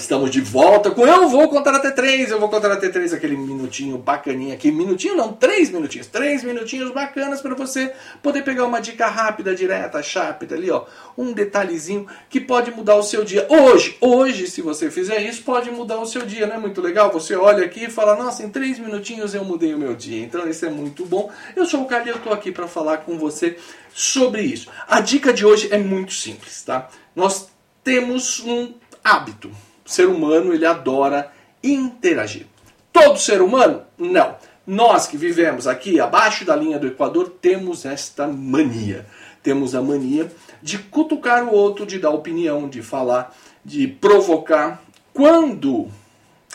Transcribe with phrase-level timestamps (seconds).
[0.00, 2.30] Estamos de volta com Eu Vou Contar Até Três.
[2.30, 4.70] Eu vou contar até três, aquele minutinho bacaninha aqui.
[4.70, 6.06] Minutinho não, três minutinhos.
[6.06, 10.84] Três minutinhos bacanas para você poder pegar uma dica rápida, direta, rápida ali, ó.
[11.16, 13.46] Um detalhezinho que pode mudar o seu dia.
[13.48, 17.10] Hoje, hoje, se você fizer isso, pode mudar o seu dia, não é muito legal?
[17.12, 20.22] Você olha aqui e fala, nossa, em três minutinhos eu mudei o meu dia.
[20.22, 21.30] Então isso é muito bom.
[21.56, 23.58] Eu sou o Carly, eu tô aqui para falar com você
[23.92, 24.68] sobre isso.
[24.86, 26.88] A dica de hoje é muito simples, tá?
[27.14, 27.48] Nós
[27.82, 29.50] temos um hábito.
[29.88, 31.32] Ser humano ele adora
[31.64, 32.46] interagir.
[32.92, 33.84] Todo ser humano?
[33.96, 34.36] Não.
[34.66, 39.06] Nós que vivemos aqui abaixo da linha do Equador temos esta mania.
[39.42, 40.30] Temos a mania
[40.62, 44.82] de cutucar o outro, de dar opinião, de falar, de provocar
[45.14, 45.88] quando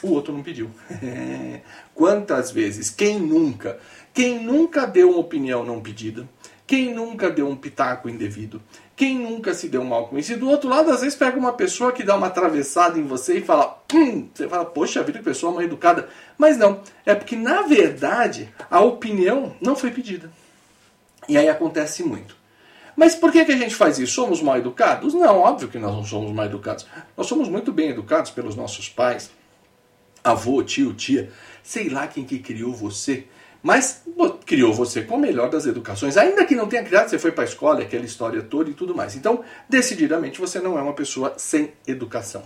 [0.04, 0.70] o outro não pediu.
[1.96, 2.92] Quantas vezes?
[2.92, 3.80] Quem nunca?
[4.14, 6.30] Quem nunca deu uma opinião não pedida?
[6.66, 8.62] Quem nunca deu um pitaco indevido?
[8.96, 10.34] Quem nunca se deu mal com isso?
[10.34, 13.40] E do outro lado, às vezes pega uma pessoa que dá uma atravessada em você
[13.40, 16.08] e fala, hum, você fala, poxa vida, que pessoa mal educada.
[16.38, 20.32] Mas não, é porque na verdade a opinião não foi pedida.
[21.28, 22.36] E aí acontece muito.
[22.96, 24.14] Mas por que, que a gente faz isso?
[24.14, 25.14] Somos mal educados?
[25.14, 26.86] Não, óbvio que nós não somos mal educados.
[27.18, 29.32] Nós somos muito bem educados pelos nossos pais,
[30.24, 31.32] avô, tio, tia,
[31.64, 33.26] sei lá quem que criou você.
[33.64, 34.04] Mas
[34.46, 36.18] criou você com a melhor das educações.
[36.18, 38.94] Ainda que não tenha criado, você foi para a escola, aquela história toda e tudo
[38.94, 39.16] mais.
[39.16, 42.44] Então, decididamente, você não é uma pessoa sem educação.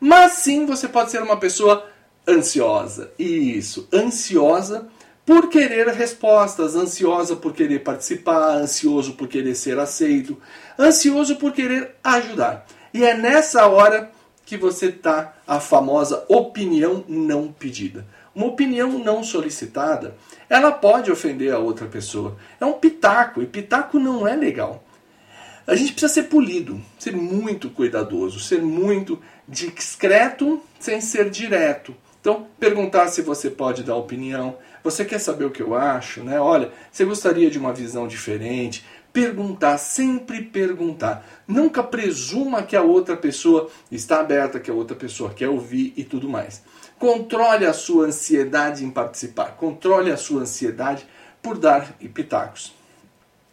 [0.00, 1.88] Mas sim, você pode ser uma pessoa
[2.28, 3.12] ansiosa.
[3.16, 4.88] Isso, ansiosa
[5.24, 10.36] por querer respostas, ansiosa por querer participar, ansioso por querer ser aceito,
[10.78, 12.66] ansioso por querer ajudar.
[12.92, 14.10] E é nessa hora
[14.44, 18.06] que você tá a famosa opinião não pedida.
[18.36, 20.14] Uma opinião não solicitada,
[20.46, 22.36] ela pode ofender a outra pessoa.
[22.60, 24.84] É um pitaco, e pitaco não é legal.
[25.66, 31.96] A gente precisa ser polido, ser muito cuidadoso, ser muito discreto sem ser direto.
[32.26, 36.40] Então, perguntar se você pode dar opinião, você quer saber o que eu acho, né?
[36.40, 38.84] Olha, você gostaria de uma visão diferente?
[39.12, 41.24] Perguntar, sempre perguntar.
[41.46, 46.02] Nunca presuma que a outra pessoa está aberta, que a outra pessoa quer ouvir e
[46.02, 46.64] tudo mais.
[46.98, 49.52] Controle a sua ansiedade em participar.
[49.52, 51.06] Controle a sua ansiedade
[51.40, 52.74] por dar pitacos.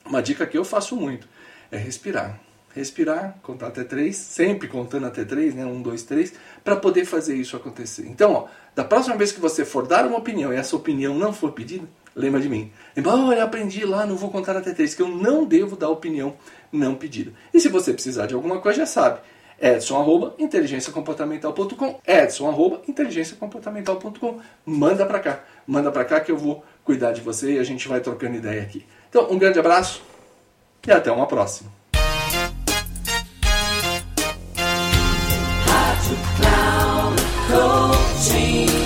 [0.03, 1.27] Uma dica que eu faço muito
[1.69, 2.39] é respirar.
[2.73, 5.65] Respirar, contar até três, sempre contando até três, né?
[5.65, 8.07] Um, dois, três, para poder fazer isso acontecer.
[8.07, 11.31] Então, ó, da próxima vez que você for dar uma opinião e essa opinião não
[11.31, 12.71] for pedida, lembra de mim.
[12.95, 15.89] Lembra, olha, eu aprendi lá, não vou contar até três, que eu não devo dar
[15.89, 16.35] opinião
[16.71, 17.31] não pedida.
[17.53, 19.19] E se você precisar de alguma coisa, já sabe
[19.63, 26.63] edson arroba inteligenciacomportamental.com edson arroba inteligenciacomportamental.com manda para cá, manda para cá que eu vou
[26.83, 28.85] cuidar de você e a gente vai trocando ideia aqui.
[29.09, 30.03] Então, um grande abraço
[30.85, 31.71] e até uma próxima.